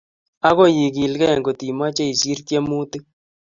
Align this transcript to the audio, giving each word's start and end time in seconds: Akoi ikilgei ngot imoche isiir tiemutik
Akoi 0.47 0.75
ikilgei 0.87 1.37
ngot 1.39 1.59
imoche 1.71 2.03
isiir 2.13 2.39
tiemutik 2.47 3.03